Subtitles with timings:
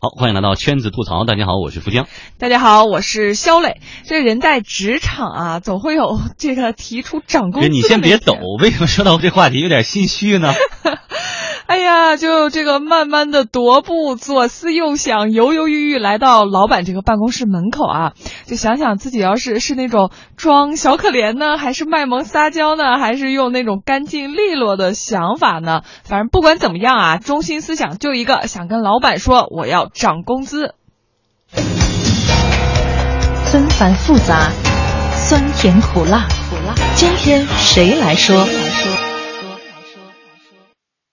[0.00, 1.24] 好，欢迎来到圈子吐槽。
[1.24, 2.06] 大家好，我是富江。
[2.38, 3.80] 大家好，我是肖磊。
[4.04, 7.68] 这人在职场啊，总会有这个提出涨工资。
[7.68, 10.54] 你先别抖，为什么说到这话题有点心虚呢？
[11.68, 18.12] 哎呀，就这个慢慢的踱步，左思右想，犹犹豫豫来到老板这个办公室门口啊，
[18.46, 25.82] 就想想自己要是是那种装小可怜呢，还是卖萌撒娇呢，还是用那种干净利落的想法呢？
[26.04, 30.74] 反正不管怎么样啊，中心思想就一个，想跟老板说我要涨工资。
[33.44, 34.50] 纷繁复杂，
[35.12, 38.46] 酸甜苦辣，苦辣，今天谁来说？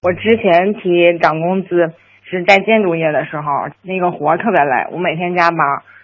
[0.00, 5.58] 我之前提涨工资是在建筑业的时候，那个活特别累，我每天加班，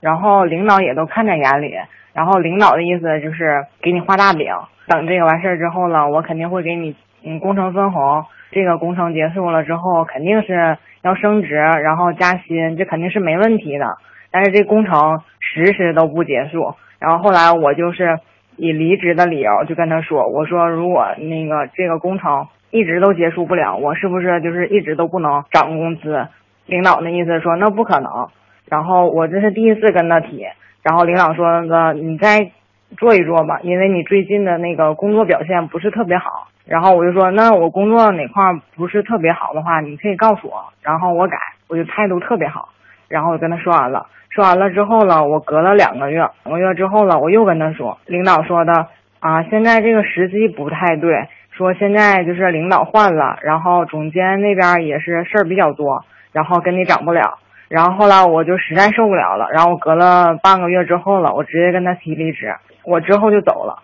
[0.00, 1.72] 然后领导也都看在眼里，
[2.12, 4.52] 然后领导的意思就是给你画大饼，
[4.88, 13.98] 等这个完事儿之后了，我肯定会给你嗯工程分红，这个工程结束了之后肯定是要升职，然后加薪，这肯定是没问题的。
[14.32, 18.18] 但是这工程迟迟都不结束，然后后来我就是
[18.56, 22.48] 以离职的理由就跟他说，我说如果那个这个工程。
[22.70, 26.26] 一直都结束不了，我是不是就是一直都不能涨工资？
[26.66, 28.28] 领导的意思说那不可能。
[28.68, 30.44] 然后我这是第一次跟他提，
[30.82, 32.50] 然后领导说那个你再
[32.96, 36.48] 做一做吧，因为你最近的那个工作表现不是特别好。
[36.64, 38.42] 然后我就说那我工作哪块
[38.74, 41.36] 不是特别好的话，你可以告诉我，然后我改。
[41.68, 42.68] 我就态度特别好，
[43.08, 48.86] 然后我跟他说完了，说完了之后呢，我隔了两个月，两个月之后了，我又跟他说，领导说的
[49.18, 51.28] 啊，现在这个时机不太对。
[51.56, 57.38] 说现在就是领导换了，然后总监那边也是事儿比较多，然后跟你涨不了。
[57.68, 63.82] 然后后来我就实在受不了了，然后我隔了半个月之后了，我直接跟他提离职，我之后就走了。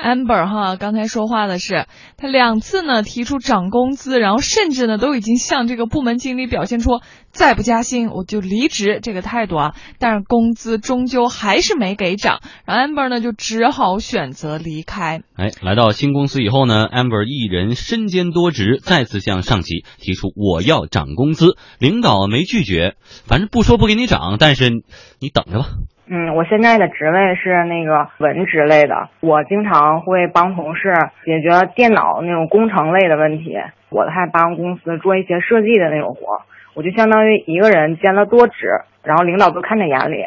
[0.00, 15.22] Amber 哈，刚才说话的是他两次呢提出涨工资，然后甚至呢都已经向这个部门经理表现出再不加薪我就离职这个态度啊，但是工资终究还是没给涨，然后 Amber 呢就只好选择离开。
[15.36, 22.96] 哎，来到新公司以后呢，Amber 一人身兼多职，再次向上级提出我要涨工资，领导没拒绝，
[23.26, 24.70] 反正不说不给你涨，但是
[25.20, 25.66] 你等着吧。
[26.12, 30.92] 嗯，我现在的职位是那个文职类的，我经常会帮同事
[31.24, 33.56] 解决电脑那种工程类的问题，
[33.90, 36.42] 我还帮公司做一些设计的那种活，
[36.74, 40.26] 我就相当于一个人兼了多职，然后领导都看在眼里，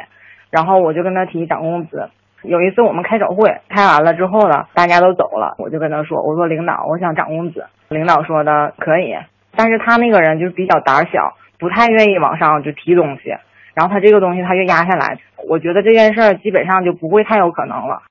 [0.49, 2.09] 然后我就跟他提涨工资。
[2.43, 7.65] 有一次我们开早会，开完了之后呢，大家都走了，我就跟他说，我说领导，我想涨工资。
[7.89, 9.17] 领导说的可以，
[9.57, 13.35] 但是他那个人就是比较胆小，不太愿意往上就提东西。
[13.73, 15.19] 然后他这个东西他就压下来，
[15.49, 18.03] 我觉得这件事儿基本上就不会太有可能了。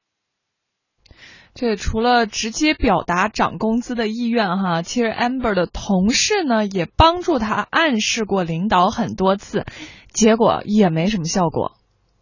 [1.55, 9.67] 这除了直接表达涨工资的意愿哈，其实 Amber 的同事呢也帮助他暗示过领导很多次，
[10.09, 11.73] 结果也没什么效果。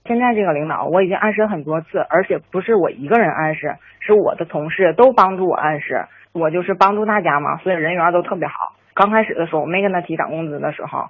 [0.05, 8.75] 现在这个领导我已经暗示很多次，而且不是我一个人暗示，是我的同事都帮助我暗示，我就是帮助大家嘛，所以人缘都特别好。
[8.95, 11.07] 刚开始的时候我没跟他提涨工资的时候，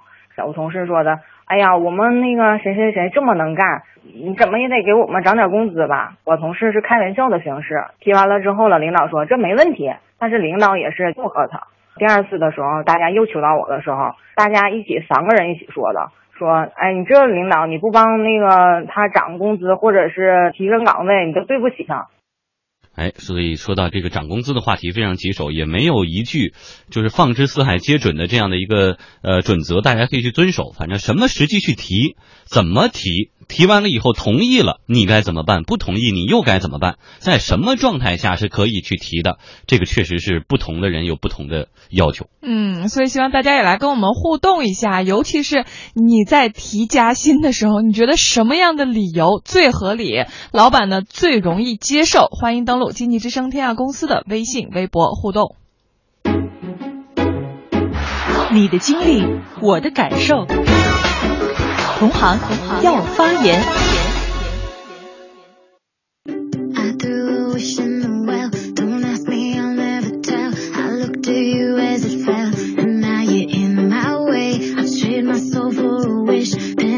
[0.47, 1.19] 我同事说的。
[1.51, 6.13] 哎呀，我们那个谁谁谁这么能干，你怎么也得给我们涨点工资吧？
[6.23, 11.63] 我同事是开玩笑的形式，提完了之后了，领导说这没问题，但是领导也是祝贺他。
[11.97, 16.07] 第二次的时候，大家又求到我的时候，大家一起三个人一起说的，
[16.37, 22.07] 说，哎，你这领导你不帮那个他涨工资或者是提升岗位，你都对不起他。
[22.93, 26.53] 哎，所以说到这个涨工资的话题非常棘手，也没有一句
[26.89, 30.71] 就是放之四海皆准的这样的一个呃准则，大家可以去遵守。
[30.77, 35.63] 反正什么时机去提，怎么提，提完了以后同意了，你该怎么办？
[35.63, 36.95] 不同意你又该怎么办？
[37.19, 39.39] 在什么状态下是可以去提的？
[39.67, 42.27] 这个确实是不同的人有不同的要求。
[42.41, 50.23] 嗯，所以希望大家也来跟我们互动一下，尤其是你在提加薪的时候，你觉得什么样的理由最合理？
[50.53, 52.27] 老板呢最容易接受？
[52.31, 52.91] 欢迎登录。
[52.91, 55.57] 经济之声天下公司的微信、微博互动，
[58.53, 59.25] 你的经历，
[59.61, 60.45] 我的感受，
[62.01, 62.39] 同行
[62.81, 63.61] 要发言。
[76.75, 76.90] Been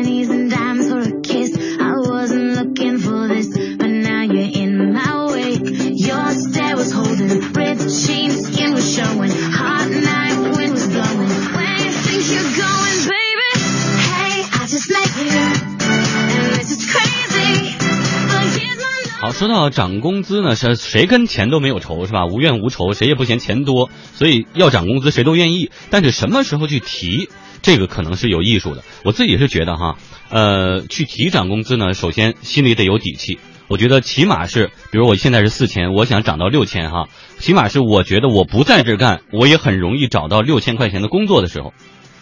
[19.33, 22.25] 说到涨工资呢，是谁跟钱都没有仇是吧？
[22.25, 25.71] 无怨无仇，谁也不嫌钱多，所以要涨工资谁都愿意。
[25.89, 27.27] 但是什么时候去提，
[27.61, 28.83] 这个可能是有艺术的。
[29.03, 29.97] 我自己是觉得哈，
[30.29, 33.39] 呃，去提涨工资呢，首先心里得有底气。
[33.67, 37.07] 我觉得起码是，比如我现在是四千，我想涨到六千哈，
[37.39, 41.73] 起码是我觉得我不在这干，我也很容易找到六千块钱的工作的时候，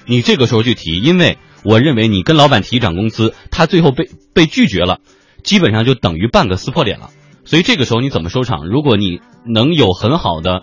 [0.06, 5.00] 你这个时候去提，因为我认为你跟老板提涨工资，他最后被被拒绝了。
[5.44, 7.10] 基本上就等于半个撕破脸了，
[7.46, 8.68] 所以这个时候你怎么收场？
[8.68, 10.62] 如果你能有很好的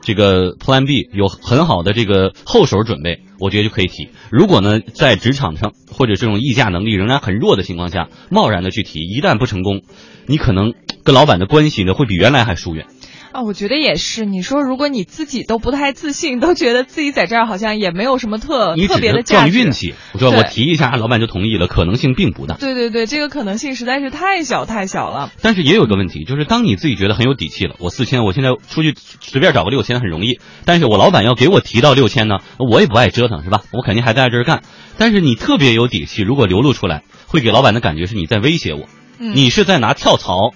[0.00, 4.08] 这个 Plan B，有很好的这个后手准备，我觉得就可以提。
[4.30, 9.82] 如果呢，在职场上或者这种议价能力仍然很弱的情况下，贸然的去提，一旦不成功，
[10.26, 12.86] 你可能跟老板的关系呢会比原来还疏远。
[13.32, 14.26] 啊，我觉得也是。
[14.26, 19.94] 你说，如果你自己都不太自信，都觉得自己在这儿好像也没有什么特特别的价值，撞运气。
[20.12, 22.56] 我说我提一下，老板就同意了，可能性并不大。
[22.56, 25.30] 对对对，这个可能性实在是太小太小了。
[25.40, 30.38] 但是也有一个问题，就是当你自己觉得很有底气了，我四千，我现在出去随便找个六千很容易。
[30.66, 33.62] 但是我老板要给我提到六千呢，我也不爱折腾，是吧？
[33.72, 34.62] 我肯定还在这儿干。
[34.98, 38.88] 但是你特别有底气，如果流露出来，会给老板的感觉是你在威胁我，
[39.18, 40.52] 你是在拿跳槽。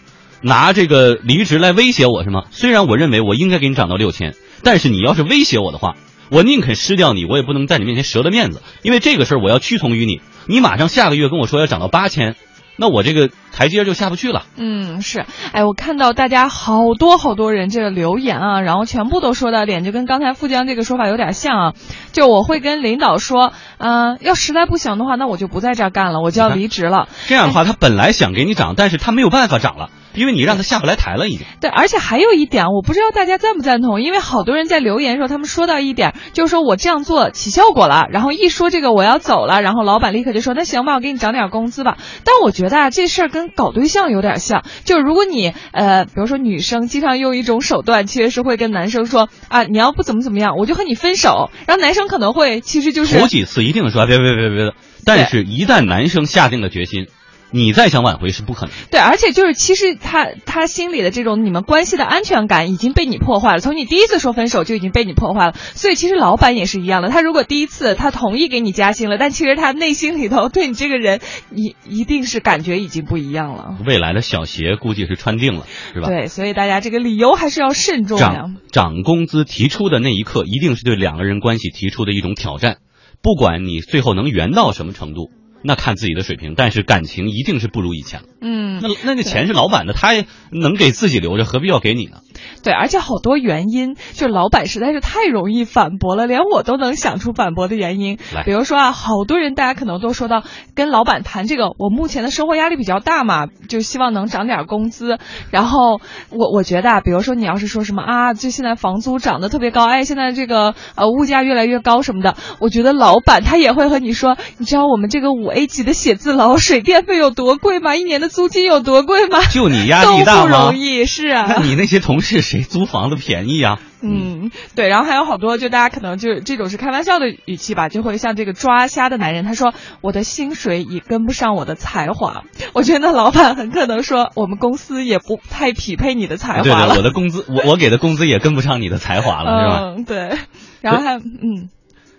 [0.47, 2.45] 拿这个离职来威胁我是吗？
[2.53, 5.97] 虽然我认为我应该给你涨到六千，但是你要是威胁我的话，
[6.31, 10.21] 我宁肯失掉你，我也不能在你面前折了面子，因为这个事儿我要屈从于你。
[10.47, 12.37] 你马上下个月跟我说要涨到八千。
[12.79, 14.45] 那我这个台阶就下不去了。
[14.55, 21.73] 嗯，是，哎，我看到大家好多好多人这个留言啊，然后全部都说到点，就跟刚才富江这个说法有点像啊。
[22.13, 27.09] 就我会跟领导说，嗯，要实在不行的话，那我就不在这儿干了，我就要离职了。
[27.27, 29.89] 这样的话，他本来想给你涨，但是他没有办法涨了。
[30.17, 31.47] 因为你让他下不来台了，已经。
[31.61, 41.99] 对，而且还有一点，我不知道大家赞不赞同，因为好多人在留言的时候，他们说到一点，就是说我这样做起效果了，然后一说这个我要走了，然后老板立刻就说那行吧，我给你涨点工资吧。
[42.25, 51.51] 但我觉得啊，这事儿跟搞对象有点像，就是如果你呃，比如说女生经常用一种手段，其实是会跟男生说啊，你要不怎么怎么样，我就和你分手。
[51.67, 54.75] 然后男生可能会其实就是头几次一定说别别别别的，
[55.05, 57.07] 但是一旦男生下定了决心。
[57.51, 58.75] 你再想挽回是不可能。
[58.91, 65.55] 对，而且就是其实他他心里的这种你们关系的安全感已经被你破坏了，从你第一次说分手就已经被你破坏了。
[65.75, 71.21] 所以其实老板也是一样的，他如果第一次他同意给你加薪了，但其实他内心里头对你这个人，
[71.55, 73.79] 一一定是感觉已经不一样了。
[73.87, 76.09] 未来的小鞋估计是穿定了，是吧？
[76.09, 78.19] 对，所以大家这个理由还是要慎重。
[78.19, 82.79] 涨涨工资提出的那一刻，一定是对两个人关系提出的一种挑战，
[83.23, 85.31] 不管你最后能圆到什么程度。
[85.67, 88.27] 那看自己的水平，但是感情一定是不如以前了。
[88.41, 92.21] 嗯，那那那钱是老板的，他也能给自己留着，何必要给你呢？
[92.63, 98.19] 对，而且好多原因，就老板实在是太容易反驳了，连我都能想出反驳的原因。
[98.45, 100.43] 比如说啊，好多人大家可能都说到
[100.75, 105.19] 跟老板谈这个，我目前的生活压力比较大嘛，就希望能涨点工资。
[105.51, 106.01] 然后
[106.31, 117.97] 我我觉得啊，比如说你要是说什么啊，就现在房租涨得特别高，哎，现在这个呃物价越来越高什么的，我觉得老板他也会和你说，你知道我们这个五 A 级的写字楼水电费有多贵吗？
[117.97, 119.41] 一年的租金有多贵吗？
[119.53, 120.43] 就你压力大吗？
[120.43, 121.47] 都不容易，是啊。
[121.49, 123.79] 那你那些同事谁租房子便宜啊？
[124.03, 132.45] 嗯，对，然后还有好多，就大家可能就这种是开玩笑的语气吧，就会像这个抓瞎的男人，他说我的薪水已跟不上我的才华。
[132.73, 136.89] 我觉得老板很可能说我们公司也不太匹配你的才华了。
[136.91, 139.95] 对，我的工资，我我给的工资也跟不上你的才华了，是吧？
[139.97, 140.39] 嗯，对。
[140.83, 141.71] 然后还嗯，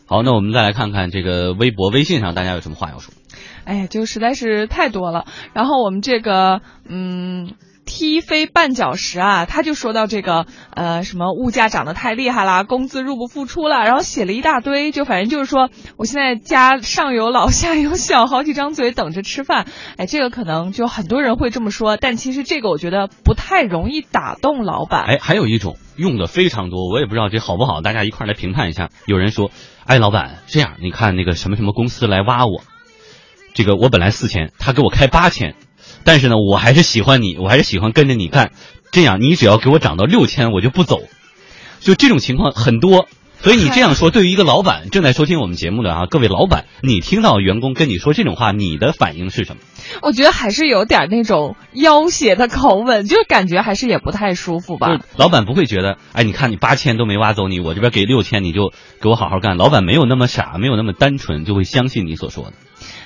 [0.07, 3.13] 好，那我们再来看看这个微博、微信上大家有什么话要说。
[3.63, 5.25] 哎呀，就实在是太多了。
[5.53, 7.53] 然后我们这个嗯。
[7.87, 19.65] 踢飞绊脚石啊，他就说到这个呃什么物价涨得太厉害了，工资入不敷出了，然后写了一大堆，就反正就是说我现在家上有老下有小，好几张嘴等着吃饭。
[19.97, 25.05] 哎，这个可能就很多人会这么说，但其实这个我觉得不太容易打动老板。
[25.05, 28.89] 哎，还有一种用的非常多，我也不知道这好不好，大家一块来评判一下。
[29.05, 29.49] 有人说，
[29.85, 32.61] 哎，老板这样，你看那个什么什么公司来挖我，
[33.53, 35.55] 这个我本来四千，他给我开八千。
[36.03, 38.51] 但是呢，我还是喜欢你，我还是喜欢跟着你干。
[38.91, 41.01] 这样，你只要给我涨到六千，我就不走。
[41.79, 43.07] 就这种情况很多，
[43.39, 49.61] 所以你这样说，对于一个老板正在收听我们节目的啊，各位老板，你听到员工跟你说这种话，你的反应是什么？
[50.01, 54.99] 我觉得还是有点那种要挟的口吻，就是感觉还是也不太舒服吧。
[55.15, 59.55] 老板不会觉得，哎，你看你八千都没挖走你，我这边给六千，你就给我好好干。
[59.55, 62.53] 老板没有那么傻，没有那么单纯，就会相信你所说的。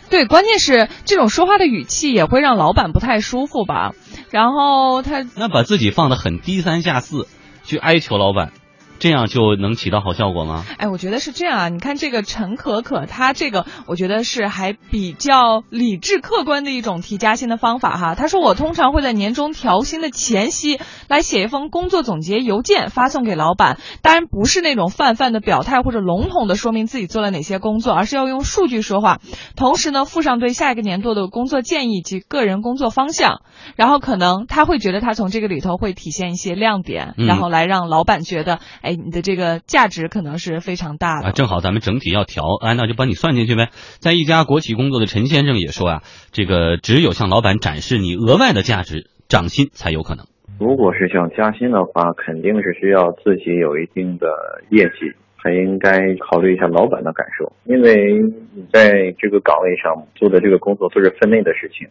[0.10, 3.92] 对，关键是这种说话的语气也会让老板不太舒服吧。
[4.30, 7.28] 然后他那把自己放的很低三下四，
[7.64, 8.52] 去哀求老板，
[9.02, 10.64] 这样就能起到好效果吗？
[10.78, 11.70] 哎，我觉得是这样啊。
[11.70, 18.14] 你看这个陈可可，她这个我觉得是还比较理智客观的一种提加薪的方法哈。
[18.14, 29.18] 她说我通常会在年终调薪的前夕来写一封工作总结邮件发送给老板，当然不是那种泛泛的表态或者笼统的说明自己做了哪些工作，而是要用数据说话。
[29.56, 33.42] 同时呢，附上对下一个年度的工作建议及个人工作方向，
[33.76, 41.28] 然后可能他会觉得他从这个里头会体现一些亮点，然后来让老板觉得，哎，你的这个价值可能是非常大的。
[41.28, 43.70] 啊，正好咱们整体要调，哎，那就帮你算进去呗。
[44.00, 50.26] 在一家国企工作的陈先生也说啊，这个只有向老板展示你额外的价值，涨薪才有可能。
[50.60, 54.28] 如果是想加薪的话，肯定是需要自己有一定的
[54.70, 58.22] 业绩，还应该考虑一下老板的感受，因为
[58.54, 61.88] 你在这个岗位上做的这个工作都是分内的事情，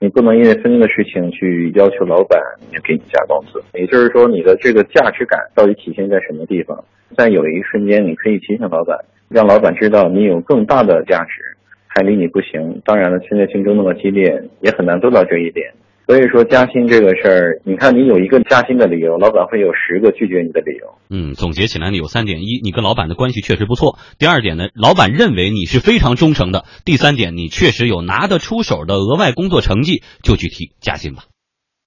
[0.00, 2.38] 你不能因为分内的事情去要求老板
[2.72, 3.62] 也给你加工资。
[3.72, 6.84] 也就是说，你的这个价值感到底体现在什么地方？
[7.16, 8.98] 在有一瞬间，你可以提醒老板，
[9.28, 12.82] 让老板知道你有更大的价值，还离你不行。
[12.84, 15.72] 当然了，现在竞争那么激烈，也很难做到这一点。
[16.06, 20.94] 所以说加薪这个事儿，你看你有一个加薪的理由，老板会有十个拒绝你的理由。
[21.08, 31.24] 嗯，总结起来呢有三点：一，你跟老板的关系确实不错；第二点呢，老板认为你是非常忠诚的；第三点，你确实有拿得出手的额外工作成绩，就去提加薪吧。